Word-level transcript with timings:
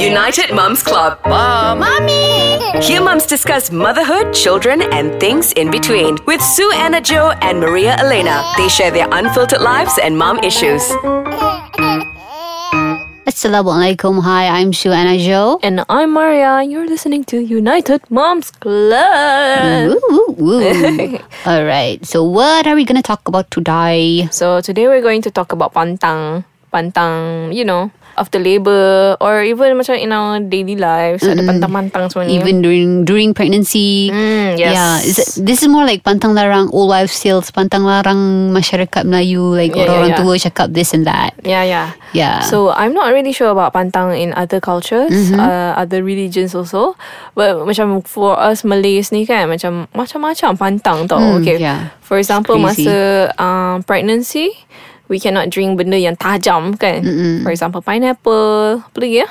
United 0.00 0.54
Mums 0.56 0.82
Club. 0.82 1.20
Mom. 1.28 1.80
Mommy. 1.80 2.56
Here 2.80 3.04
mums 3.04 3.26
discuss 3.26 3.70
motherhood, 3.70 4.32
children, 4.32 4.80
and 4.96 5.12
things 5.20 5.52
in 5.52 5.70
between. 5.70 6.16
With 6.24 6.40
Sue 6.40 6.72
Anna 6.72 7.02
Joe 7.04 7.36
and 7.44 7.60
Maria 7.60 8.00
Elena. 8.00 8.40
They 8.56 8.68
share 8.68 8.90
their 8.90 9.08
unfiltered 9.12 9.60
lives 9.60 10.00
and 10.02 10.16
mom 10.16 10.38
issues. 10.40 10.80
Assalamualaikum. 13.28 14.24
Hi, 14.24 14.48
I'm 14.48 14.72
Sue 14.72 14.88
Anna 14.88 15.20
Joe. 15.20 15.60
And 15.62 15.84
I'm 15.92 16.16
Maria. 16.16 16.64
You're 16.64 16.88
listening 16.88 17.22
to 17.28 17.36
United 17.36 18.00
Moms 18.08 18.50
Club. 18.56 19.92
Woo, 19.92 20.00
woo, 20.08 20.32
woo. 20.40 21.18
All 21.44 21.64
right. 21.68 22.00
So, 22.08 22.24
what 22.24 22.66
are 22.66 22.74
we 22.74 22.88
going 22.88 22.96
to 22.96 23.04
talk 23.04 23.28
about 23.28 23.52
today? 23.52 24.28
So 24.32 24.64
today 24.64 24.88
we're 24.88 25.04
going 25.04 25.20
to 25.22 25.30
talk 25.30 25.52
about 25.52 25.76
pantang. 25.76 26.48
Pantang, 26.72 27.52
you 27.54 27.64
know, 27.64 27.90
after 28.20 28.36
labor 28.36 29.16
or 29.16 29.40
even 29.40 29.72
macam 29.80 29.96
in 29.96 30.12
our 30.12 30.36
daily 30.44 30.76
lives. 30.76 31.24
Ada 31.24 31.40
pantang-pantang 31.40 32.12
semua 32.12 32.28
ni. 32.28 32.36
Even 32.36 32.60
during 32.60 33.08
during 33.08 33.32
pregnancy. 33.32 34.12
Mm, 34.12 34.60
yes. 34.60 34.72
Yeah. 34.76 34.94
This 35.40 35.64
is 35.64 35.68
more 35.72 35.88
like 35.88 36.04
pantang 36.04 36.36
larang 36.36 36.68
old 36.76 36.92
wives 36.92 37.16
tales. 37.16 37.48
Pantang 37.48 37.88
larang 37.88 38.52
masyarakat 38.52 39.08
Melayu. 39.08 39.56
Like 39.56 39.72
Yeah, 39.72 39.88
yeah, 39.88 39.94
orang 39.96 40.10
yeah. 40.12 40.20
tua 40.20 40.34
cakap 40.36 40.68
this 40.76 40.92
and 40.92 41.08
that. 41.08 41.32
Yeah, 41.40 41.64
yeah. 41.64 41.96
Yeah. 42.12 42.44
So 42.44 42.68
I'm 42.76 42.92
not 42.92 43.08
really 43.16 43.32
sure 43.32 43.48
about 43.48 43.72
pantang 43.72 44.12
in 44.12 44.36
other 44.36 44.60
cultures, 44.60 45.08
Mm-hmm. 45.08 45.40
uh, 45.40 45.72
other 45.80 46.04
religions 46.04 46.52
also. 46.52 47.00
But 47.32 47.64
macam 47.64 48.04
for 48.04 48.36
us 48.36 48.60
Malays 48.66 49.08
ni 49.14 49.24
kan 49.24 49.48
macam 49.48 49.88
macam-macam 49.96 50.58
pantang 50.60 51.08
tau. 51.08 51.16
Hmm, 51.16 51.40
okay. 51.40 51.56
yeah. 51.56 51.94
For 52.04 52.18
example, 52.18 52.58
masa 52.58 53.30
um, 53.38 53.86
pregnancy, 53.86 54.50
we 55.10 55.18
cannot 55.18 55.50
drink 55.50 55.74
benda 55.76 55.98
yang 55.98 56.14
tajam 56.14 56.78
kan. 56.78 57.02
For 57.42 57.50
example, 57.50 57.82
pineapple. 57.82 58.78
Apa 58.86 58.96
lagi 59.02 59.26
ya? 59.26 59.28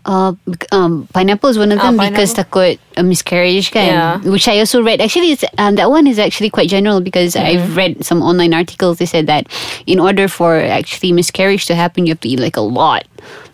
Uh, 0.00 0.32
um, 0.72 1.04
pineapple 1.12 1.52
is 1.52 1.60
one 1.60 1.68
of 1.70 1.76
Ah, 1.76 1.92
them 1.92 2.00
because 2.00 2.32
takut 2.32 2.80
a 2.96 3.04
miscarriage 3.04 3.68
kan 3.68 3.84
Yeah. 3.84 4.12
which 4.24 4.48
I 4.48 4.56
also 4.56 4.80
read 4.80 4.96
actually 4.96 5.36
it's, 5.36 5.44
um, 5.60 5.76
that 5.76 5.92
one 5.92 6.08
is 6.08 6.16
actually 6.16 6.48
quite 6.48 6.72
general 6.72 7.04
because 7.04 7.36
Mm-hmm. 7.36 7.44
I've 7.52 7.76
read 7.76 7.92
some 8.00 8.24
online 8.24 8.56
articles 8.56 8.96
they 8.96 9.04
said 9.04 9.28
that 9.28 9.44
in 9.84 10.00
order 10.00 10.24
for 10.24 10.56
actually 10.56 11.12
miscarriage 11.12 11.68
to 11.68 11.76
happen 11.76 12.08
you 12.08 12.16
have 12.16 12.24
to 12.24 12.32
eat 12.32 12.40
like 12.40 12.56
a 12.56 12.64
lot 12.64 13.04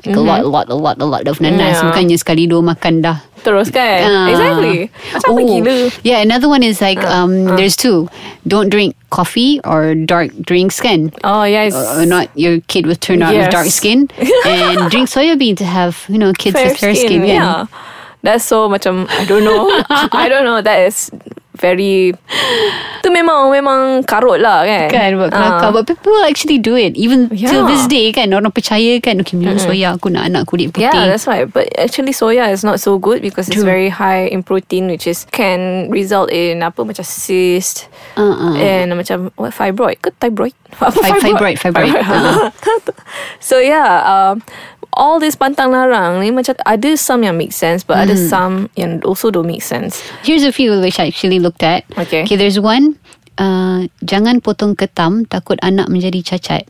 like 0.06 0.16
a 0.16 0.22
lot 0.22 0.40
a 0.42 0.48
lot 0.48 0.66
a 0.70 0.74
lot 0.78 0.96
a 1.02 1.06
lot 1.06 1.24
of 1.26 1.42
nanas 1.42 1.58
Mm-hmm. 1.58 1.72
Yeah. 1.74 1.82
bukannya 1.90 2.16
sekali 2.18 2.42
dua 2.46 2.62
makan 2.62 3.02
dah 3.02 3.18
Terus 3.46 3.70
kan? 3.70 4.02
Ah. 4.02 4.26
exactly. 4.26 4.90
Macam 5.14 5.30
Oh, 5.30 5.38
gila? 5.38 5.86
Yeah, 6.02 6.18
another 6.18 6.50
one 6.50 6.66
is 6.66 6.82
like 6.82 6.98
Ah, 6.98 7.22
um, 7.22 7.46
there's 7.54 7.78
two. 7.78 8.10
Don't 8.42 8.66
drink 8.74 8.98
coffee 9.14 9.62
or 9.62 9.94
dark 9.94 10.34
drinks 10.42 10.82
kan. 10.82 11.14
Oh 11.22 11.46
yes. 11.46 11.70
Or 11.70 12.02
not 12.02 12.26
your 12.34 12.58
kid 12.66 12.90
will 12.90 12.98
turn 12.98 13.22
out 13.22 13.30
with 13.30 13.46
Yes. 13.46 13.54
dark 13.54 13.70
skin 13.70 14.10
and 14.50 14.90
drink 14.90 15.06
soya 15.06 15.38
bean 15.38 15.54
to 15.62 15.66
have 15.66 15.94
you 16.10 16.18
know 16.18 16.34
kids 16.34 16.58
with 16.58 16.74
fair 16.74 16.98
skin, 16.98 17.22
kan? 17.22 17.38
Yeah. 17.38 17.58
That's 18.26 18.42
so 18.42 18.66
macam 18.66 19.06
I 19.14 19.22
don't 19.30 19.46
know. 19.46 19.70
I 20.10 20.26
don't 20.26 20.42
know. 20.42 20.58
That 20.58 20.82
is 20.82 21.14
very 21.66 22.14
tu 23.02 23.08
memang 23.10 23.50
memang 23.50 24.02
karut 24.02 24.38
lah 24.38 24.62
kan. 24.62 24.86
Kan 24.86 25.10
buat 25.18 25.30
kelakar 25.30 25.68
Ah. 25.68 25.72
But 25.72 25.86
people 25.86 26.14
actually 26.22 26.58
do 26.58 26.74
it 26.74 26.94
Even 26.94 27.26
till 27.26 27.62
Yeah. 27.62 27.66
this 27.66 27.86
day 27.86 28.10
kan 28.10 28.30
Orang 28.30 28.50
percaya 28.50 28.98
kan 28.98 29.18
Okay 29.22 29.34
minum 29.34 29.56
soya 29.56 29.94
Aku 29.94 30.10
nak 30.10 30.26
anak 30.26 30.46
kulit 30.46 30.70
putih 30.70 30.90
Yeah, 30.90 31.06
that's 31.06 31.26
right. 31.26 31.46
But 31.46 31.70
actually, 31.74 32.10
soya 32.10 32.50
is 32.50 32.62
not 32.62 32.78
so 32.78 32.98
good 32.98 33.22
because 33.22 33.46
it's 33.48 33.62
very 33.62 33.88
high 33.88 34.26
in 34.26 34.42
protein, 34.42 34.86
which 34.86 35.06
is 35.06 35.26
can 35.30 35.88
result 35.88 36.28
in 36.30 36.60
apa 36.60 36.82
macam 36.82 37.02
cyst 37.02 37.88
Uh-uh. 38.14 38.54
and 38.54 38.92
macam 38.92 39.30
what 39.34 39.50
fibroid 39.50 39.98
ke 39.98 40.10
thyroid? 40.18 40.54
Apa 40.76 40.92
Fi- 40.92 41.22
fibroid, 41.22 41.56
fibroid. 41.56 41.94
Uh-huh. 41.94 42.50
so 43.48 43.56
yeah, 43.58 44.02
um, 44.04 44.42
all 44.96 45.20
this 45.20 45.36
pantang 45.36 45.70
larang 45.70 46.24
ni 46.24 46.32
macam 46.32 46.56
ada 46.64 46.96
some 46.96 47.20
yang 47.22 47.36
make 47.36 47.52
sense, 47.52 47.84
but 47.84 48.00
ada 48.00 48.16
Hmm. 48.16 48.26
some 48.26 48.54
yang 48.80 48.98
also 49.04 49.28
don't 49.28 49.44
make 49.46 49.60
sense. 49.62 50.00
Here's 50.24 50.42
a 50.42 50.50
few 50.50 50.72
which 50.80 50.96
I 50.98 51.12
actually 51.12 51.36
looked 51.38 51.60
at 51.62 51.84
Okay. 51.94 52.24
Okay 52.24 52.36
there's 52.40 52.56
one 52.56 52.96
uh, 53.36 53.84
Jangan 54.00 54.40
potong 54.40 54.72
ketam 54.74 55.28
Takut 55.28 55.60
anak 55.60 55.92
menjadi 55.92 56.24
cacat 56.24 56.64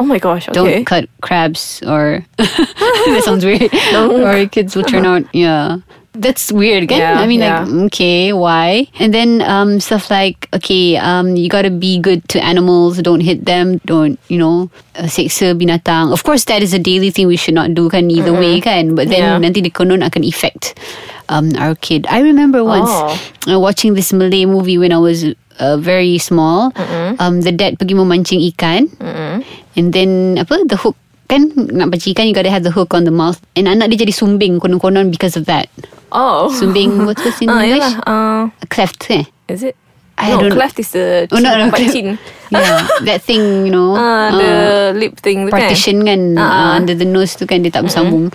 Oh 0.00 0.08
my 0.08 0.16
gosh. 0.18 0.48
Don't 0.50 0.82
cut 0.88 1.04
crabs 1.20 1.84
or 1.84 2.24
that 2.42 3.22
sounds 3.22 3.44
weird. 3.44 3.68
or 3.94 4.48
kids 4.48 4.72
will 4.74 4.88
turn 4.88 5.04
out 5.10 5.22
yeah. 5.30 5.84
That's 6.12 6.52
weird, 6.52 6.92
kan? 6.92 7.00
Yeah, 7.00 7.16
I 7.20 7.26
mean, 7.26 7.40
yeah. 7.40 7.64
like, 7.64 7.88
okay, 7.88 8.32
why? 8.36 8.84
And 9.00 9.14
then 9.16 9.40
um, 9.40 9.80
stuff 9.80 10.10
like, 10.12 10.44
okay, 10.52 11.00
um, 11.00 11.36
you 11.40 11.48
gotta 11.48 11.70
be 11.72 11.96
good 11.98 12.20
to 12.36 12.40
animals. 12.44 13.00
Don't 13.00 13.24
hit 13.24 13.46
them. 13.48 13.80
Don't, 13.88 14.20
you 14.28 14.36
know, 14.36 14.68
uh, 14.94 15.08
seksa 15.08 15.56
binatang. 15.56 16.12
Of 16.12 16.20
course, 16.24 16.44
that 16.52 16.60
is 16.62 16.74
a 16.76 16.78
daily 16.78 17.08
thing 17.08 17.28
we 17.32 17.36
should 17.40 17.56
not 17.56 17.72
do, 17.72 17.88
kan? 17.88 18.10
Either 18.12 18.36
way, 18.36 18.60
kan? 18.60 18.94
But 18.94 19.08
then 19.08 19.24
Yeah. 19.24 19.40
nanti 19.40 19.64
di 19.64 19.72
konon 19.72 20.04
akan 20.04 20.20
affect 20.28 20.76
um, 21.32 21.56
our 21.56 21.72
kid. 21.80 22.04
I 22.12 22.20
remember 22.20 22.60
once 22.60 22.92
Oh. 22.92 23.16
uh, 23.48 23.58
watching 23.58 23.96
this 23.96 24.12
Malay 24.12 24.44
movie 24.44 24.76
when 24.76 24.92
I 24.92 25.00
was 25.00 25.24
uh, 25.64 25.80
very 25.80 26.20
small. 26.20 26.76
Um, 27.24 27.40
the 27.40 27.56
dad 27.56 27.80
pergi 27.80 27.96
memancing 27.96 28.44
ikan. 28.52 28.92
And 29.72 29.96
then 29.96 30.36
apa 30.36 30.60
the 30.68 30.76
hook 30.76 31.00
kan 31.32 31.48
nak 31.72 31.88
pancing 31.88 32.12
ikan 32.12 32.28
you 32.28 32.36
gotta 32.36 32.52
have 32.52 32.60
the 32.60 32.70
hook 32.70 32.92
on 32.92 33.08
the 33.08 33.14
mouth. 33.14 33.40
And 33.56 33.64
anak 33.64 33.88
dia 33.88 34.04
jadi 34.04 34.12
sumbing 34.12 34.60
konon-konon 34.60 35.08
because 35.08 35.32
of 35.32 35.48
that. 35.48 35.72
Oh. 36.12 36.52
Sumbing 36.52 37.08
what's 37.08 37.24
what's 37.24 37.40
in 37.44 37.48
Ah, 37.48 37.64
English? 37.64 37.80
yalah, 37.80 37.94
uh, 38.04 38.42
Cleft 38.68 39.00
eh? 39.08 39.24
is 39.48 39.64
it? 39.64 39.72
I 40.20 40.36
no, 40.36 40.44
don't- 40.44 40.54
cleft 40.54 40.76
is 40.78 40.92
the 40.92 41.24
Oh 41.32 41.40
no 41.40 41.48
no 41.56 41.72
chin, 41.72 41.72
cleft. 41.72 41.92
chin. 41.96 42.06
Yeah, 42.52 42.84
that 43.08 43.24
thing 43.24 43.64
you 43.66 43.72
know. 43.72 43.96
Ah, 43.96 44.28
uh, 44.28 44.28
the 44.36 44.52
lip 44.94 45.16
thing 45.24 45.48
tu 45.48 45.50
partition 45.50 46.04
kan 46.04 46.36
Ah, 46.36 46.44
uh, 46.44 46.52
ah. 46.52 46.70
under 46.78 46.92
the 46.92 47.08
nose 47.08 47.32
tu 47.34 47.48
kan 47.48 47.64
dia 47.64 47.72
tak 47.72 47.88
bersambung. 47.88 48.28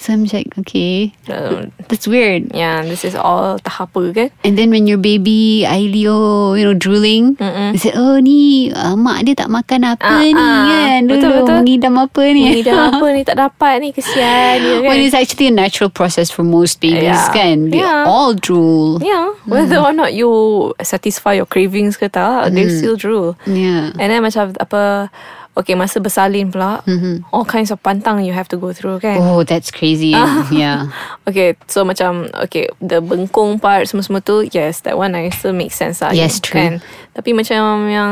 So 0.00 0.16
I'm 0.16 0.24
like 0.24 0.48
okay. 0.64 1.12
Uh, 1.28 1.68
that's 1.92 2.08
weird. 2.08 2.56
yeah, 2.56 2.80
this 2.80 3.04
is 3.04 3.12
all 3.12 3.60
tahap 3.60 3.92
apa 3.92 4.16
kan? 4.16 4.28
And 4.40 4.56
then 4.56 4.72
when 4.72 4.88
your 4.88 4.96
baby 4.96 5.68
Ailio 5.68 6.56
you 6.56 6.64
know 6.64 6.72
drooling, 6.72 7.36
they 7.36 7.76
say 7.76 7.92
oh 7.92 8.16
ni 8.16 8.72
uh, 8.72 8.96
mak 8.96 9.28
dia 9.28 9.36
tak 9.36 9.52
makan 9.52 9.84
apa 9.84 10.00
Ah, 10.00 10.24
ni 10.24 10.32
ah. 10.32 10.64
kan 10.72 10.98
dulu 11.04 11.20
Betul, 11.20 11.30
betul. 11.36 11.56
mengidam 11.60 11.94
apa 12.00 12.22
ni. 12.32 12.64
Dah 12.64 12.78
apa 12.96 13.06
ni 13.12 13.20
tak 13.28 13.36
dapat 13.36 13.74
ni 13.84 13.88
kesian 13.92 14.54
dia 14.56 14.74
kan. 14.80 14.88
When 14.88 15.04
it's 15.04 15.12
actually 15.12 15.52
a 15.52 15.54
natural 15.54 15.92
process 15.92 16.32
for 16.32 16.48
most 16.48 16.80
babies 16.80 17.04
Yeah. 17.04 17.28
kan. 17.36 17.68
They 17.68 17.84
Yeah. 17.84 18.08
all 18.08 18.32
drool. 18.32 19.04
Yeah, 19.04 19.36
whether 19.44 19.84
or 19.84 19.92
not 19.92 20.16
you 20.16 20.32
satisfy 20.80 21.36
your 21.36 21.44
cravings 21.44 22.00
ke 22.00 22.08
tak, 22.08 22.56
they 22.56 22.72
still 22.72 22.96
drool. 22.96 23.36
Yeah. 23.44 23.92
And 24.00 24.08
then 24.08 24.24
macam 24.24 24.56
apa, 24.56 25.12
okay 25.58 25.74
masa 25.74 25.98
bersalin 25.98 26.48
pula, 26.48 26.80
all 27.34 27.44
kinds 27.44 27.70
of 27.70 27.82
pantang 27.82 28.22
you 28.24 28.32
have 28.32 28.48
to 28.48 28.56
go 28.56 28.72
through 28.72 29.02
kan. 29.02 29.18
Oh, 29.18 29.42
that's 29.42 29.70
crazy. 29.70 30.14
yeah. 30.54 30.88
Okay, 31.26 31.58
so 31.66 31.84
macam 31.84 32.30
okay 32.46 32.70
the 32.80 33.02
bengkong 33.02 33.60
part 33.60 33.86
semua-semua 33.90 34.22
tu, 34.22 34.46
yes, 34.54 34.80
that 34.86 34.96
one 34.96 35.12
I 35.12 35.28
still 35.34 35.52
make 35.52 35.74
sense 35.74 36.00
lah. 36.00 36.14
Yes, 36.14 36.38
true. 36.40 36.56
Kan? 36.58 36.72
Tapi 37.12 37.34
macam 37.34 37.90
yang 37.90 38.10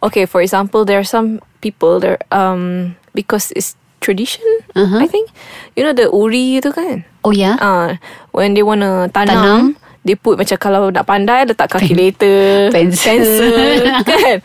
okay, 0.00 0.24
for 0.24 0.40
example, 0.40 0.86
there 0.86 0.98
are 1.02 1.06
some 1.08 1.42
people 1.60 1.98
there 1.98 2.22
um 2.30 2.94
because 3.12 3.50
it's 3.52 3.74
tradition, 3.98 4.46
Uh-huh. 4.78 5.02
I 5.02 5.10
think. 5.10 5.26
You 5.74 5.82
know 5.82 5.90
the 5.92 6.06
uri 6.06 6.62
tu 6.62 6.70
kan? 6.70 7.02
Oh 7.26 7.34
yeah. 7.34 7.58
Ah, 7.58 7.98
when 8.30 8.54
they 8.54 8.62
wanna 8.62 9.10
tanam, 9.10 9.34
Tanam. 9.34 9.62
they 10.06 10.14
put 10.14 10.38
macam 10.38 10.54
kalau 10.56 10.94
nak 10.94 11.02
pandai 11.04 11.42
letak 11.42 11.66
calculator, 11.66 12.70
Pencil. 12.70 13.02
pencil 13.18 13.82
kan. 14.08 14.38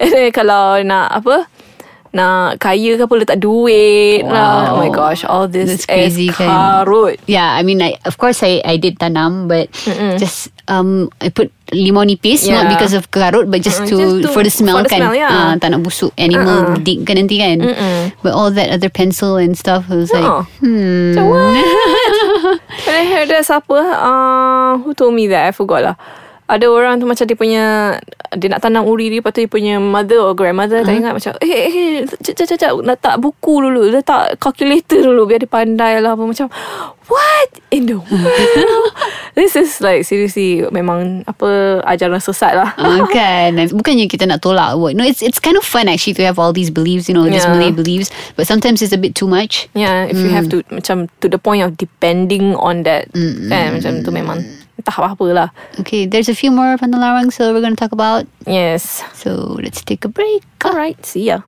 And 0.00 0.08
then 0.10 0.32
kalau 0.32 0.80
nak 0.82 1.12
apa? 1.20 1.46
Nak 2.14 2.62
kaya 2.62 2.94
ke 2.94 3.02
apa 3.02 3.14
letak 3.18 3.42
duit 3.42 4.22
lah. 4.22 4.70
Oh 4.70 4.78
my 4.78 4.86
Wow. 4.86 5.10
gosh, 5.10 5.26
all 5.26 5.50
this 5.50 5.82
That's 5.82 5.86
crazy 5.90 6.30
is 6.30 6.38
kan. 6.38 6.46
karut. 6.46 7.18
Yeah, 7.26 7.50
I 7.50 7.66
mean, 7.66 7.82
I, 7.82 7.98
of 8.06 8.14
course, 8.16 8.38
I, 8.40 8.62
I 8.62 8.78
did 8.78 9.02
tanam, 9.02 9.50
but 9.50 9.66
just 10.14 10.54
um, 10.70 11.10
I 11.18 11.34
put 11.34 11.50
limau 11.74 12.06
nipis 12.06 12.46
not 12.46 12.70
Yeah. 12.70 12.70
because 12.70 12.94
of 12.94 13.10
karut, 13.10 13.50
but 13.50 13.60
just 13.60 13.82
Mm-mm, 13.82 13.90
to, 13.90 13.96
just 13.98 14.14
to- 14.22 14.32
for 14.32 14.46
the 14.46 14.52
smell 14.54 14.78
for 14.78 14.86
the 14.86 14.94
kan. 14.94 15.00
smell, 15.02 15.14
yeah. 15.18 15.26
Ah, 15.26 15.52
tak 15.58 15.74
nak 15.74 15.82
busuk 15.82 16.14
animal 16.14 16.70
Uh-uh. 16.70 16.78
dig 16.78 17.02
kan 17.02 17.18
nanti 17.18 17.42
kan. 17.42 17.58
But 18.22 18.30
all 18.30 18.54
that 18.54 18.70
other 18.70 18.88
pencil 18.88 19.34
and 19.34 19.58
stuff, 19.58 19.90
I 19.90 19.98
was 19.98 20.14
like, 20.14 20.22
Oh. 20.22 20.46
hmm. 20.62 21.18
Macam 21.18 21.24
what? 21.26 21.50
And 22.86 22.94
I 22.94 23.04
heard 23.10 23.26
that 23.28 23.42
siapa 23.42 23.74
uh, 23.74 24.78
Who 24.86 24.94
told 24.94 25.18
me 25.18 25.26
that 25.34 25.48
I 25.48 25.52
forgot 25.52 25.82
lah 25.82 25.96
ada 26.44 26.66
orang 26.68 27.00
tu 27.00 27.08
macam 27.08 27.24
dia 27.24 27.36
punya 27.38 27.64
dia 28.36 28.48
nak 28.52 28.60
tanam 28.60 28.84
uri 28.84 29.08
dia 29.08 29.24
lepas 29.24 29.32
tu 29.32 29.40
dia 29.40 29.48
punya 29.48 29.80
mother 29.80 30.20
or 30.20 30.36
grandmother 30.36 30.82
uh-huh. 30.82 30.88
tak 30.92 31.00
ingat 31.00 31.12
macam 31.16 31.32
eh 31.40 31.48
eh 31.48 31.72
eh 31.72 31.96
cak 32.04 32.34
cak 32.44 32.58
cak 32.60 32.72
letak 32.84 33.14
buku 33.16 33.54
dulu 33.64 33.88
letak 33.88 34.36
calculator 34.36 35.00
dulu 35.00 35.24
biar 35.24 35.40
dia 35.40 35.50
pandai 35.50 36.02
lah. 36.04 36.12
Apa 36.12 36.24
macam 36.28 36.46
what? 37.08 37.48
In 37.70 37.86
the 37.86 37.96
world? 37.96 38.92
This 39.38 39.58
is 39.58 39.82
like 39.82 40.06
seriously 40.06 40.62
memang 40.70 41.26
apa 41.26 41.82
ajaran 41.88 42.20
sesat 42.20 42.54
lah. 42.54 42.70
Ah, 42.76 43.02
kan? 43.16 43.56
Bukannya 43.72 44.06
kita 44.06 44.28
nak 44.28 44.44
tolak 44.44 44.76
what. 44.76 44.92
No 44.92 45.02
it's 45.02 45.24
it's 45.24 45.40
kind 45.40 45.58
of 45.58 45.64
fun 45.66 45.90
actually 45.90 46.14
To 46.14 46.22
have 46.22 46.38
all 46.38 46.54
these 46.54 46.70
beliefs 46.70 47.10
You 47.10 47.18
know 47.18 47.26
These. 47.26 47.48
Malay 47.50 47.74
beliefs 47.74 48.14
But 48.38 48.46
sometimes 48.46 48.80
it's 48.80 48.94
a 48.94 49.00
bit 49.00 49.18
too 49.18 49.26
much. 49.26 49.66
Yeah, 49.74 50.06
if 50.06 50.16
you 50.20 50.30
have 50.30 50.48
to 50.54 50.62
macam 50.70 51.10
to 51.20 51.26
the 51.26 51.40
point 51.40 51.66
of 51.66 51.74
depending 51.80 52.54
on 52.56 52.86
that 52.86 53.10
kan? 53.50 53.80
Macam 53.80 54.06
tu 54.06 54.10
memang 54.14 54.63
apa 54.88 55.24
lah. 55.32 55.48
Okay 55.80 56.06
There's 56.06 56.28
a 56.28 56.34
few 56.34 56.50
more 56.50 56.76
Pandalarang 56.76 57.32
So 57.32 57.52
we're 57.52 57.60
going 57.60 57.74
to 57.74 57.80
talk 57.80 57.92
about 57.92 58.26
Yes. 58.46 59.02
So 59.14 59.56
let's 59.60 59.80
take 59.80 60.04
a 60.04 60.10
break 60.12 60.44
Alright, 60.64 61.04
see 61.04 61.28
ya. 61.28 61.44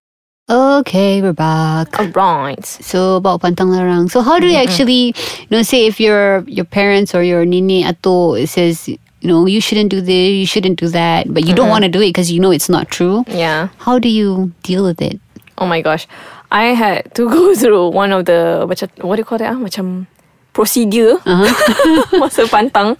Okay, 0.49 1.23
we're 1.23 1.33
back. 1.33 1.99
Alright. 1.99 2.65
So 2.65 3.17
about 3.17 3.43
pantang 3.43 3.75
larang. 3.75 4.09
So 4.09 4.23
how 4.23 4.39
do 4.39 4.47
you 4.47 4.55
actually, 4.55 5.11
you 5.17 5.51
know, 5.51 5.63
say 5.67 5.87
if 5.87 5.99
your 5.99 6.47
your 6.47 6.65
parents 6.65 7.19
or 7.19 7.27
your 7.27 7.45
nini 7.45 7.83
ato 7.83 8.39
says, 8.47 8.87
you 8.87 8.99
know, 9.25 9.47
you 9.47 9.61
shouldn't 9.61 9.91
do 9.91 10.01
this, 10.01 10.31
you 10.39 10.47
shouldn't 10.47 10.79
do 10.79 10.87
that, 10.95 11.27
but 11.35 11.43
you 11.49 11.53
don't 11.53 11.69
want 11.69 11.83
to 11.83 11.91
do 11.91 11.99
it 11.99 12.15
because 12.15 12.31
you 12.31 12.39
know 12.39 12.53
it's 12.53 12.69
not 12.69 12.95
true. 12.95 13.25
Yeah. 13.27 13.75
How 13.83 13.99
do 13.99 14.07
you 14.09 14.55
deal 14.63 14.85
with 14.85 15.03
it? 15.03 15.19
Oh 15.59 15.67
my 15.67 15.83
gosh. 15.83 16.07
I 16.53 16.79
had 16.79 17.13
to 17.19 17.27
go 17.27 17.55
through 17.59 17.91
one 17.91 18.13
of 18.15 18.31
the 18.31 18.71
macam 18.71 18.87
what 19.03 19.17
do 19.19 19.27
you 19.27 19.27
call 19.27 19.43
that 19.43 19.51
ah? 19.51 19.59
Procedure 20.57 21.21
masa 22.23 22.49
pantang. 22.49 22.97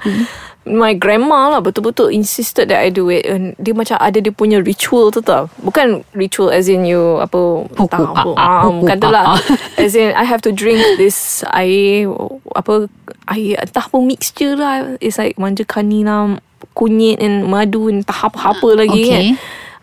My 0.67 0.99
grandma 0.99 1.47
lah 1.47 1.63
betul-betul 1.63 2.11
insisted 2.11 2.67
that 2.69 2.83
I 2.83 2.91
do 2.91 3.07
it 3.07 3.23
and 3.23 3.55
dia 3.55 3.71
macam 3.71 4.03
ada 4.03 4.19
dia 4.19 4.35
punya 4.35 4.59
ritual 4.59 5.15
tu 5.15 5.23
tau. 5.23 5.47
Bukan 5.63 6.03
ritual 6.11 6.51
as 6.51 6.67
in 6.67 6.83
you 6.83 7.23
apa 7.23 7.39
tak 7.87 8.03
apa. 8.03 8.35
ah, 8.35 8.67
ah, 8.67 8.71
bukan 8.75 8.97
tu 8.99 9.07
lah. 9.09 9.25
ah. 9.33 9.41
As 9.79 9.95
in 9.95 10.11
I 10.11 10.27
have 10.27 10.43
to 10.43 10.51
drink 10.51 10.83
this 10.99 11.47
air 11.55 12.11
apa 12.53 12.91
air 13.31 13.63
entah 13.63 13.87
apa 13.87 13.97
mixture 14.03 14.59
lah. 14.59 14.99
It's 14.99 15.23
like 15.23 15.39
manja 15.39 15.63
kanina 15.63 16.43
kunyit 16.75 17.23
and 17.23 17.47
madu 17.47 17.87
and 17.87 18.03
entah 18.03 18.27
apa-apa 18.27 18.75
lagi 18.75 19.01
Okay. 19.01 19.15
kan. 19.15 19.25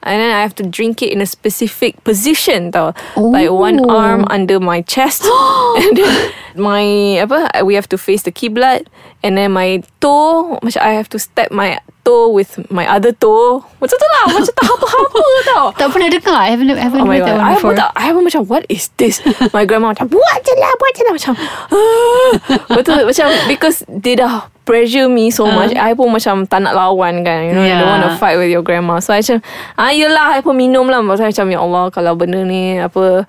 And 0.04 0.20
then 0.20 0.32
I 0.36 0.42
have 0.42 0.56
to 0.56 0.64
drink 0.64 1.02
it 1.02 1.12
in 1.12 1.22
a 1.22 1.26
specific 1.26 2.04
position 2.04 2.72
tau. 2.72 2.94
Like 3.16 3.52
one 3.52 3.90
arm 3.90 4.28
under 4.30 4.60
my 4.60 4.82
chest. 4.84 5.24
and 5.80 5.98
then 5.98 6.32
my 6.56 6.84
apa 7.24 7.64
we 7.66 7.74
have 7.74 7.90
to 7.90 7.98
face 7.98 8.24
the 8.24 8.32
kiblat 8.32 8.86
and 9.24 9.38
then 9.38 9.52
my 9.52 9.82
toe 10.02 10.60
macam 10.62 10.82
I 10.82 10.94
have 10.94 11.10
to 11.16 11.20
step 11.20 11.50
my 11.50 11.80
toe 12.04 12.30
with 12.30 12.60
my 12.68 12.84
other 12.86 13.10
toe. 13.12 13.64
Macam 13.80 13.96
tu 13.96 14.08
lah, 14.10 14.26
macam 14.30 14.52
tak 14.52 14.66
apa-apa 14.68 15.22
tau. 15.50 15.66
Tak 15.74 15.88
pernah 15.90 16.08
dengar. 16.08 16.36
I 16.36 16.52
haven't, 16.52 16.70
I 16.70 16.84
haven't 16.84 17.02
Oh 17.02 17.08
my 17.08 17.16
heard 17.18 17.26
that 17.26 17.34
god 17.34 17.40
one 17.40 17.48
I 17.48 17.54
before. 17.56 17.72
pun 17.72 17.80
tak 17.80 17.90
I 17.96 18.08
pun 18.12 18.24
macam 18.24 18.42
What 18.46 18.64
is 18.68 18.84
this 18.96 19.24
My 19.52 19.64
grandma 19.64 19.92
macam 19.92 20.08
Buat 20.08 20.38
je 20.40 20.54
lah 20.54 20.72
Buat 20.76 20.92
je 20.92 21.02
lah 21.02 21.14
Macam 21.14 21.34
ah. 21.72 22.32
Betul 22.70 23.00
macam 23.04 23.28
Because 23.48 23.78
They 23.88 24.14
dah 24.14 24.48
pressure 24.64 25.08
me 25.08 25.28
so 25.28 25.44
much 25.46 25.72
I 25.74 25.92
pun 25.94 26.10
macam 26.10 26.44
Tak 26.44 26.60
nak 26.62 26.74
lawan 26.74 27.22
kan 27.22 27.40
You 27.44 27.54
know 27.54 27.64
You 27.64 27.74
don't 27.74 27.84
Yeah. 27.84 27.90
want 27.90 28.04
to 28.06 28.12
fight 28.16 28.36
with 28.36 28.48
your 28.48 28.62
grandma 28.62 29.00
So 29.00 29.12
I 29.12 29.20
macam 29.20 29.40
ah, 29.76 29.92
Yelah 29.92 30.36
I 30.36 30.40
pun 30.40 30.56
minum 30.56 30.88
lah 30.88 31.00
macam 31.00 31.28
Ya 31.46 31.60
Allah 31.60 31.88
Kalau 31.90 32.14
benda 32.14 32.40
ni 32.40 32.78
Apa 32.78 33.24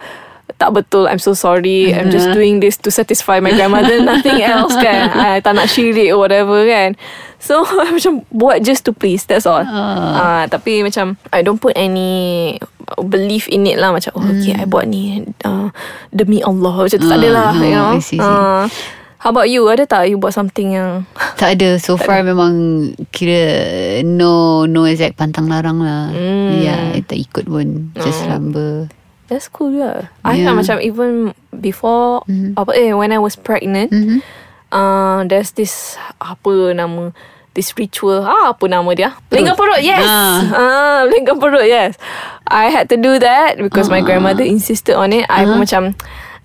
tak 0.55 0.71
betul 0.73 1.05
I'm 1.05 1.19
so 1.19 1.35
sorry. 1.35 1.91
I'm 1.91 2.09
just 2.09 2.31
doing 2.31 2.59
this 2.59 2.79
To 2.79 2.89
satisfy 2.89 3.39
my 3.39 3.51
grandmother. 3.51 3.99
Nothing 4.07 4.39
else 4.39 4.73
kan? 4.73 5.11
I 5.11 5.39
tak 5.39 5.55
nak 5.55 5.67
syirik 5.67 6.15
Or 6.15 6.23
whatever 6.23 6.63
kan? 6.63 6.95
So 7.37 7.67
macam 7.95 8.23
Buat 8.31 8.63
just 8.63 8.87
to 8.87 8.93
please 8.93 9.25
That's 9.25 9.45
all. 9.45 9.63
Ah, 9.63 10.47
Tapi 10.47 10.81
macam 10.81 11.19
I 11.29 11.43
don't 11.43 11.59
put 11.59 11.75
any 11.75 12.55
Belief 13.01 13.49
in 13.49 13.67
it 13.67 13.77
lah. 13.77 13.91
Macam 13.91 14.15
oh, 14.15 14.25
Okay 14.25 14.55
I 14.55 14.65
buat 14.65 14.85
ni 14.85 15.23
uh, 15.43 15.69
Demi 16.09 16.41
Allah. 16.41 16.87
Macam 16.87 16.97
tu 16.97 17.09
tak 17.09 17.19
ada 17.19 17.29
lah 17.29 17.51
Ah, 17.51 17.59
You 17.59 17.75
know? 17.75 17.93
I 17.93 18.01
see, 18.01 18.17
see. 18.17 18.23
Ah. 18.23 18.71
How 19.19 19.33
about 19.33 19.49
you? 19.49 19.65
Ada 19.65 19.89
tak 19.89 20.07
you 20.07 20.21
buat 20.21 20.33
something 20.33 20.77
yang 20.77 21.09
Tak 21.41 21.57
ada. 21.57 21.77
So 21.77 21.97
far 21.97 22.21
memang 22.21 22.53
Kira 23.09 23.43
No 24.03 24.65
No 24.65 24.85
exact 24.85 25.17
pantang 25.17 25.49
larang 25.49 25.81
lah. 25.81 26.13
Hmm. 26.13 26.61
Yeah 26.61 27.01
Tak 27.03 27.19
ikut 27.19 27.45
pun. 27.45 27.91
Just 27.99 28.23
Oh. 28.25 28.31
lamber 28.31 28.87
That's 29.27 29.49
cool 29.49 29.73
lah 29.75 30.13
I 30.21 30.41
Yeah. 30.41 30.53
macam 30.53 30.79
Even 30.79 31.33
before 31.51 32.23
Apa 32.55 32.71
eh 32.73 32.93
When 32.93 33.09
I 33.09 33.17
was 33.17 33.35
pregnant 33.35 33.89
Mhm. 33.89 34.21
uh, 34.69 35.25
There's 35.25 35.53
this 35.53 35.97
Apa 36.19 36.73
nama 36.73 37.11
This 37.53 37.73
ritual 37.73 38.21
ah, 38.21 38.53
Apa 38.53 38.67
nama 38.67 38.91
dia 38.93 39.17
Lingkar 39.31 39.55
perut 39.55 39.81
Yes 39.81 40.05
Ah. 40.05 40.39
ah. 40.53 41.01
Lingkar 41.11 41.39
perut 41.39 41.65
Yes 41.65 41.97
I 42.45 42.69
had 42.69 42.93
to 42.93 42.97
do 42.97 43.17
that 43.17 43.57
Because 43.57 43.89
my 43.89 44.03
grandmother 44.03 44.45
insisted 44.45 44.93
on 44.93 45.11
it 45.11 45.25
I 45.27 45.45
pun 45.45 45.57
macam 45.59 45.83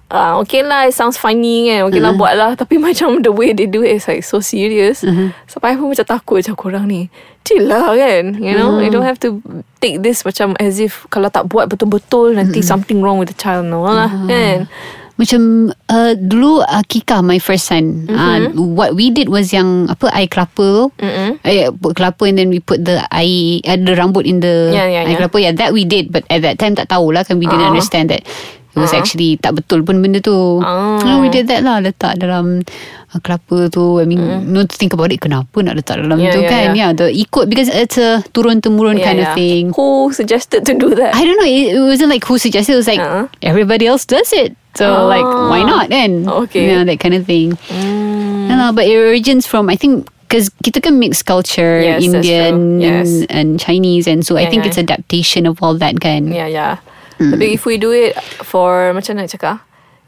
Uh, 0.09 0.41
okay 0.41 0.65
lah 0.65 0.89
It 0.89 0.97
sounds 0.97 1.15
funny 1.15 1.69
kan. 1.69 1.85
Okay 1.85 2.01
lah 2.01 2.17
buat 2.17 2.33
lah 2.33 2.57
Tapi 2.57 2.81
macam 2.81 3.21
The 3.21 3.29
way 3.29 3.53
they 3.53 3.69
do 3.69 3.85
it 3.85 4.01
Is 4.01 4.09
like 4.09 4.25
so 4.25 4.41
serious. 4.41 5.06
Sampai 5.45 5.73
I 5.73 5.77
pun 5.77 5.94
macam 5.94 6.01
takut 6.03 6.41
Macam 6.41 6.57
korang 6.57 6.89
ni. 6.89 7.13
Chill 7.45 7.69
lah 7.69 7.94
kan 7.94 8.41
You 8.41 8.57
know? 8.57 8.81
You 8.81 8.89
don't 8.89 9.06
have 9.06 9.21
to 9.21 9.38
Take 9.77 10.01
this 10.01 10.25
macam 10.25 10.57
As 10.57 10.77
if 10.77 11.06
Kalau 11.07 11.29
tak 11.29 11.45
buat 11.45 11.69
betul-betul 11.69 12.33
Nanti 12.33 12.65
something 12.65 13.00
wrong 13.00 13.21
with 13.21 13.29
the 13.29 13.38
child 13.38 13.69
No 13.69 13.85
lah 13.85 14.09
kan? 14.25 14.65
Macam 15.13 15.41
uh, 15.88 16.13
Dulu 16.15 16.63
Akikah 16.63 17.21
my 17.21 17.38
first 17.38 17.67
son 17.67 18.07
uh, 18.07 18.50
What 18.56 18.95
we 18.95 19.11
did 19.11 19.27
was 19.27 19.51
yang 19.51 19.85
Apa 19.85 20.09
air 20.09 20.25
kelapa? 20.25 20.89
Mm-mm. 20.95 21.38
Air 21.44 21.69
put 21.69 21.94
kelapa 21.94 22.23
And 22.25 22.39
then 22.39 22.50
we 22.50 22.57
put 22.57 22.81
the 22.81 23.03
air 23.06 23.61
uh, 23.61 23.77
The 23.77 23.94
rambut 23.94 24.23
in 24.23 24.39
the 24.39 24.71
Yeah, 24.71 24.88
yeah, 24.88 25.03
Air 25.03 25.13
yeah. 25.13 25.17
kelapa. 25.21 25.38
Yeah 25.38 25.53
that 25.53 25.69
we 25.69 25.83
did 25.83 26.09
But 26.09 26.25
at 26.29 26.41
that 26.41 26.57
time 26.57 26.73
tak 26.73 26.89
tahulah 26.89 27.21
Kan 27.21 27.38
we 27.38 27.45
didn't 27.45 27.61
Ah. 27.61 27.69
understand 27.69 28.09
that 28.09 28.23
It 28.69 28.80
was 28.80 28.94
actually 28.94 29.42
Tak 29.42 29.57
betul 29.57 29.81
pun 29.81 29.98
benda 30.00 30.21
tu 30.21 30.62
uh, 30.62 31.18
We 31.19 31.33
did 31.33 31.50
that 31.50 31.66
lah 31.66 31.81
Letak 31.81 32.21
dalam 32.21 32.62
uh, 33.10 33.19
Kelapa 33.19 33.66
tu 33.68 33.98
I 33.98 34.06
mean 34.06 34.21
mm. 34.21 34.45
No 34.45 34.62
to 34.62 34.71
think 34.71 34.94
about 34.94 35.10
it 35.10 35.19
Kenapa 35.19 35.57
nak 35.66 35.74
letak 35.75 35.98
dalam 36.00 36.21
Yeah, 36.21 36.31
tu 36.31 36.45
yeah, 36.45 36.51
kan 36.54 36.66
yeah. 36.77 36.77
Yeah 36.77 36.92
the 36.94 37.10
ikut 37.10 37.50
Because 37.50 37.66
it's 37.68 37.98
a 37.98 38.21
Turun-temurun 38.30 39.01
kind 39.01 39.19
of 39.19 39.33
thing 39.33 39.74
Who 39.74 40.13
suggested 40.13 40.69
to 40.69 40.77
do 40.77 40.94
that 40.94 41.18
I 41.18 41.25
don't 41.25 41.36
know. 41.36 41.50
It, 41.50 41.74
it 41.75 41.81
wasn't 41.81 42.13
like 42.13 42.21
who 42.24 42.38
suggested. 42.38 42.77
It 42.77 42.80
was 42.80 42.88
like 42.88 43.01
Uh-huh. 43.01 43.25
everybody 43.42 43.89
else 43.89 44.06
does 44.06 44.30
it. 44.31 44.54
So 44.77 44.86
Ah. 44.86 45.10
like, 45.10 45.25
why 45.25 45.66
not? 45.66 45.89
Then 45.89 46.30
Okay. 46.30 46.69
yeah, 46.69 46.86
that 46.86 47.01
kind 47.01 47.18
of 47.18 47.25
thing. 47.25 47.57
Mm. 47.74 48.54
No, 48.54 48.69
but 48.75 48.86
it 48.86 48.94
origins 48.95 49.48
from 49.50 49.66
I 49.66 49.75
think 49.80 50.06
because 50.30 50.54
kita 50.62 50.77
kan 50.77 51.01
mixed 51.01 51.25
culture, 51.25 51.81
Yes, 51.81 52.06
Indian. 52.06 52.77
Yes. 52.77 53.25
and, 53.25 53.31
and 53.33 53.48
Chinese, 53.57 54.06
and 54.06 54.21
so 54.21 54.38
I 54.38 54.45
Yeah, 54.45 54.54
think 54.54 54.62
yeah. 54.62 54.69
it's 54.69 54.77
adaptation 54.77 55.50
of 55.50 55.57
all 55.66 55.74
that 55.81 55.98
kan. 55.98 56.30
Yeah, 56.30 56.45
yeah. 56.45 56.77
Tapi 57.19 57.45
if 57.51 57.68
we 57.68 57.75
do 57.75 57.92
it 57.92 58.16
for 58.42 58.95
macam 58.95 59.19
mana 59.19 59.27
nak 59.27 59.31
cakap? 59.36 59.57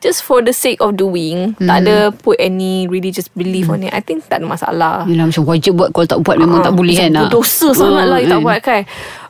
Just 0.02 0.26
for 0.26 0.42
the 0.42 0.50
sake 0.50 0.82
of 0.82 0.98
doing, 0.98 1.54
tak 1.62 1.86
ada 1.86 2.10
put 2.10 2.34
any 2.42 2.90
religious 2.90 3.30
belief 3.30 3.70
on 3.70 3.86
it. 3.86 3.94
I 3.94 4.02
think 4.02 4.26
tak 4.26 4.42
ada 4.42 4.50
masalah. 4.50 5.06
Yelah 5.06 5.30
macam 5.30 5.46
wajib 5.46 5.78
buat 5.78 5.94
Kalau 5.94 6.08
tak 6.10 6.20
buat 6.26 6.42
memang 6.42 6.66
tak 6.66 6.74
boleh 6.74 6.98
kan 6.98 7.14
Macam 7.14 7.30
Berdosa 7.30 7.70
sangat 7.70 8.06
lah 8.10 8.18
you 8.18 8.26
tak 8.26 8.42
kan. 8.42 8.48
buat 8.50 8.60
kan 8.66 8.82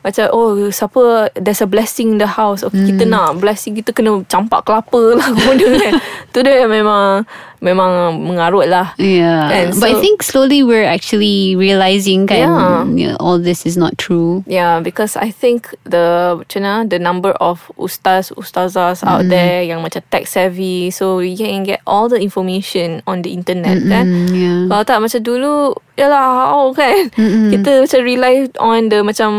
Macam 0.02 0.26
oh 0.34 0.68
siapa 0.68 1.30
There's 1.38 1.62
a 1.62 1.68
blessing 1.70 2.14
in 2.14 2.18
the 2.18 2.26
house 2.26 2.66
okay, 2.66 2.90
Kita 2.90 3.06
nak 3.06 3.38
blessing 3.38 3.78
Kita 3.78 3.94
kena 3.94 4.18
campak 4.26 4.66
kelapa 4.66 5.14
lah 5.18 5.30
Benda 5.30 5.66
kan 5.78 5.92
Tu 6.34 6.42
dia 6.42 6.66
memang 6.66 7.22
Memang 7.62 8.18
mengarut 8.18 8.66
lah 8.66 8.98
Yeah, 8.98 9.46
And 9.46 9.78
but 9.78 9.86
I 9.86 9.94
so- 9.94 10.02
think 10.02 10.26
slowly 10.26 10.66
we're 10.66 10.82
actually 10.82 11.54
realizing 11.54 12.26
kan, 12.26 12.50
Yeah. 12.98 13.14
all 13.22 13.38
this 13.38 13.62
is 13.62 13.78
not 13.78 13.94
true. 14.02 14.42
Yeah, 14.50 14.82
because 14.82 15.14
I 15.14 15.30
think 15.30 15.70
the 15.86 16.34
macam 16.42 16.58
mana, 16.66 16.90
the 16.90 16.98
number 16.98 17.30
of 17.38 17.70
ustaz 17.78 18.34
ustazas 18.34 19.06
out 19.06 19.30
there 19.30 19.62
yang 19.62 19.78
macam 19.78 20.02
tech 20.10 20.26
savvy, 20.26 20.90
so 20.90 21.22
you 21.22 21.38
can 21.38 21.62
get 21.62 21.78
all 21.86 22.10
the 22.10 22.18
information 22.18 22.98
on 23.06 23.22
the 23.22 23.30
internet 23.30 23.78
kan. 23.86 24.10
Mm, 24.10 24.34
yeah. 24.34 24.60
Kalau 24.66 24.82
tak 24.82 24.98
macam 24.98 25.20
dulu, 25.22 25.54
yalah 25.94 26.50
how 26.50 26.74
kan. 26.74 27.14
Kita 27.54 27.86
macam 27.86 28.00
rely 28.02 28.34
on 28.58 28.90
the 28.90 29.06
macam 29.06 29.30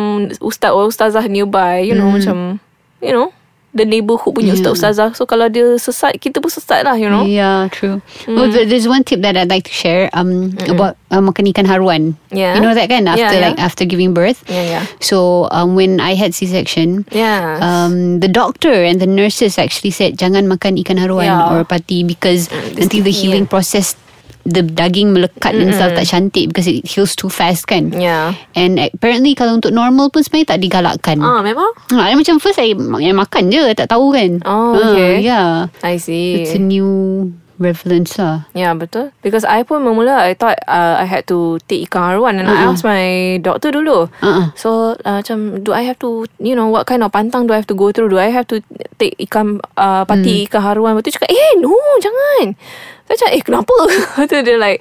ustaz 0.53 0.69
or 0.69 0.86
ustazah 0.86 1.25
nearby, 1.25 1.81
you 1.81 1.98
know 1.98 2.13
macam 2.13 2.62
you 3.01 3.10
know 3.10 3.33
the 3.74 3.89
neighborhood 3.89 4.38
punya 4.38 4.53
ustaz 4.53 4.77
ustazah. 4.77 5.17
So 5.17 5.25
kalau 5.25 5.50
dia 5.50 5.65
sesat, 5.81 6.22
kita 6.22 6.38
pun 6.38 6.53
sesat 6.53 6.86
lah, 6.86 6.93
you 6.93 7.10
know. 7.10 7.25
Yeah, 7.25 7.74
true. 7.74 8.05
Oh, 8.29 8.45
there- 8.45 8.69
there's 8.69 8.86
one 8.86 9.01
tip 9.01 9.25
that 9.25 9.33
I'd 9.33 9.50
like 9.50 9.65
to 9.65 9.74
share 9.74 10.13
um 10.13 10.53
about 10.69 10.93
uh, 11.10 11.17
makan 11.17 11.50
ikan 11.50 11.65
haruan. 11.65 12.13
Yeah. 12.29 12.53
You 12.53 12.62
know 12.62 12.77
that 12.77 12.86
kan 12.86 13.10
after 13.10 13.25
Yeah, 13.25 13.33
yeah. 13.33 13.45
like 13.50 13.57
after 13.57 13.89
giving 13.89 14.13
birth. 14.13 14.45
Yeah, 14.45 14.77
yeah. 14.77 14.83
So 15.01 15.50
um 15.50 15.74
when 15.74 15.98
I 15.98 16.13
had 16.13 16.38
C-section, 16.38 17.10
Yeah. 17.10 17.57
um 17.65 18.22
the 18.22 18.29
doctor 18.29 18.69
and 18.69 19.01
the 19.01 19.10
nurses 19.10 19.57
actually 19.57 19.89
said 19.89 20.22
jangan 20.22 20.45
makan 20.45 20.77
ikan 20.86 21.01
haruan 21.01 21.33
Yeah. 21.33 21.50
or 21.50 21.65
pati 21.65 22.05
because 22.05 22.53
it's 22.53 22.77
nanti 22.77 23.01
the 23.01 23.10
healing 23.10 23.50
yeah. 23.50 23.53
process 23.57 23.98
the 24.43 24.59
daging 24.59 25.12
melekat 25.12 25.55
dan 25.55 25.71
stuff 25.71 25.91
tak 25.93 26.03
cantik 26.03 26.51
because 26.51 26.67
it 26.67 26.83
heals 26.83 27.15
too 27.15 27.27
fast 27.27 27.63
kan. 27.63 27.91
Yeah. 27.91 28.35
And 28.53 28.75
apparently 28.77 29.33
kalau 29.33 29.55
untuk 29.57 29.71
normal 29.71 30.12
pun 30.12 30.21
sebenarnya 30.21 30.55
tak 30.55 30.62
digalakkan. 30.62 31.17
Ah, 31.19 31.39
memang? 31.39 31.71
Ha, 31.91 32.12
macam 32.12 32.39
first 32.39 32.59
saya 32.59 32.75
makan 32.75 33.43
je 33.50 33.63
tak 33.73 33.88
tahu 33.88 34.12
kan. 34.12 34.39
Oh, 34.43 34.75
Ah, 34.75 34.91
okay. 34.91 35.23
yeah. 35.23 35.71
I 35.79 35.95
see. 35.95 36.43
It's 36.43 36.55
a 36.55 36.62
new 36.62 37.31
prevalence 37.57 38.17
lah. 38.17 38.45
Yeah, 38.57 38.74
betul. 38.74 39.13
Because 39.22 39.45
I 39.45 39.63
pun 39.63 39.86
mula 39.86 40.25
I 40.25 40.33
thought 40.33 40.57
uh, 40.65 40.98
I 41.00 41.05
had 41.05 41.29
to 41.29 41.60
take 41.69 41.89
ikan 41.89 42.13
haruan 42.13 42.41
and 42.41 42.50
I 42.50 42.67
asked 42.67 42.86
my 42.86 43.38
doctor 43.39 43.72
dulu. 43.72 44.10
Uh-uh. 44.22 44.53
So 44.57 44.98
uh, 45.05 45.22
macam 45.22 45.62
do 45.62 45.74
I 45.74 45.86
have 45.86 46.00
to 46.01 46.25
you 46.41 46.57
know 46.57 46.67
what 46.69 46.89
kind 46.89 47.05
of 47.05 47.13
pantang 47.13 47.48
do 47.48 47.53
I 47.53 47.62
have 47.62 47.69
to 47.69 47.77
go 47.77 47.93
through? 47.93 48.10
Do 48.13 48.19
I 48.19 48.33
have 48.33 48.50
to 48.53 48.62
take 48.98 49.17
ikan 49.29 49.62
uh, 49.77 50.03
pati 50.03 50.50
ikan 50.50 50.62
haruan? 50.62 50.98
Betul 50.98 51.15
cakap 51.17 51.29
eh 51.29 51.51
no 51.62 51.74
jangan. 52.01 52.57
Saya 53.03 53.17
cakap 53.19 53.33
eh 53.36 53.43
kenapa? 53.43 53.75
Lepas 53.91 54.25
tu 54.31 54.38
dia 54.41 54.55
like 54.55 54.79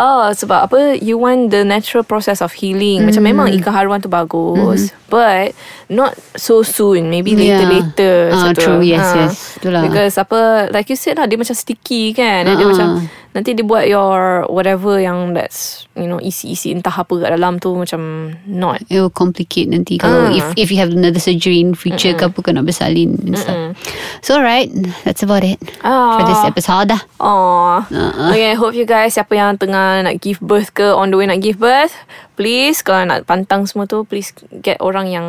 Oh 0.00 0.32
sebab 0.32 0.72
apa 0.72 0.96
You 1.04 1.20
want 1.20 1.52
the 1.52 1.68
natural 1.68 2.00
process 2.00 2.40
of 2.40 2.56
healing 2.56 3.04
Macam 3.04 3.28
memang 3.28 3.52
ikan 3.60 3.76
haruan 3.76 4.00
tu 4.00 4.08
bagus 4.08 4.88
But 5.12 5.52
Not 5.92 6.16
so 6.32 6.64
soon 6.64 7.06
Maybe 7.06 7.36
Yeah. 7.36 7.60
later-later 7.60 8.32
Ah, 8.32 8.48
macam 8.48 8.52
tu. 8.56 8.62
true. 8.64 8.80
Yes, 8.80 9.04
Ah. 9.04 9.16
yes. 9.20 9.34
Itulah. 9.60 9.82
Because 9.84 10.16
apa 10.16 10.40
Like 10.72 10.88
you 10.88 10.96
said 10.96 11.20
lah 11.20 11.28
Dia 11.28 11.36
macam 11.36 11.52
sticky 11.52 12.16
kan 12.16 12.48
uh 12.48 12.50
Ah, 12.50 12.56
Dia 12.56 12.64
ah. 12.64 12.70
macam 12.72 12.88
Nanti 13.32 13.52
dia 13.52 13.64
buat 13.64 13.84
your 13.84 14.44
Whatever 14.48 14.96
yang 14.96 15.32
that's 15.32 15.84
You 15.92 16.04
know 16.04 16.16
isi-isi 16.16 16.72
entah 16.72 16.92
apa 16.92 17.12
kat 17.14 17.30
dalam 17.30 17.56
tu 17.56 17.72
Macam 17.72 18.00
Not 18.44 18.84
It 18.88 18.98
will 18.98 19.12
complicate 19.12 19.68
nanti 19.68 19.96
kalau 19.96 20.28
Ah. 20.28 20.32
if 20.32 20.44
if 20.56 20.68
you 20.68 20.76
have 20.76 20.88
another 20.88 21.20
surgery 21.20 21.60
in 21.60 21.72
future 21.72 22.12
ke 22.12 22.24
apa 22.24 22.38
kena 22.40 22.60
bersalin 22.60 23.16
and 23.18 23.36
stuff. 23.36 23.76
So 24.20 24.36
alright, 24.36 24.70
that's 25.02 25.20
about 25.20 25.42
it 25.42 25.58
for 25.82 26.22
this 26.22 26.38
Ah. 26.38 26.48
episode. 26.48 26.92
Aww. 27.18 27.84
Uh-uh. 27.84 28.30
Okay, 28.30 28.54
hope 28.54 28.72
you 28.72 28.84
guys 28.84 29.12
siapa 29.12 29.32
yang 29.32 29.56
tengah 29.56 30.04
nak 30.04 30.16
give 30.18 30.38
birth 30.38 30.72
ke 30.72 30.84
on 30.86 31.10
the 31.10 31.16
way 31.16 31.26
nak 31.26 31.40
give 31.40 31.58
birth, 31.58 31.92
please 32.34 32.80
kalau 32.80 33.02
nak 33.02 33.24
pantang 33.24 33.66
semua 33.66 33.84
tu, 33.84 34.04
please 34.04 34.30
get 34.54 34.78
orang 34.78 35.08
yang 35.08 35.26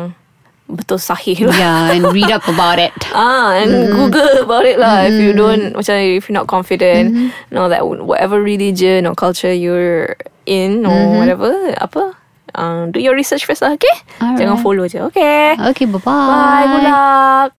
betul 0.68 0.96
sahih 0.96 1.36
lah. 1.44 1.56
Yeah, 1.56 1.92
and 1.94 2.02
read 2.12 2.30
up 2.32 2.46
about 2.48 2.80
it. 2.80 2.92
Ah, 3.14 3.54
and 3.54 3.94
Google 3.94 4.42
about 4.42 4.66
it 4.66 4.80
lah. 4.80 5.06
If 5.06 5.14
you 5.14 5.30
don't, 5.32 5.76
macam 5.76 5.94
if 6.02 6.26
you're 6.26 6.34
not 6.34 6.50
confident, 6.50 7.30
know 7.54 7.68
that 7.70 7.86
whatever 7.86 8.42
religion 8.42 9.06
or 9.06 9.14
culture 9.14 9.52
you're 9.54 10.16
in 10.50 10.82
or 10.82 11.14
whatever, 11.20 11.52
apa, 11.78 12.16
um, 12.58 12.90
do 12.90 12.98
your 12.98 13.14
research 13.14 13.44
first 13.46 13.62
lah, 13.62 13.74
okay? 13.78 13.92
Alright. 14.18 14.38
Jangan 14.40 14.56
follow 14.62 14.86
je, 14.88 14.98
okay? 15.10 15.54
Okay, 15.74 15.86
bye-bye. 15.86 16.10
Bye, 16.10 16.64
good 16.66 16.84
luck. 16.86 17.50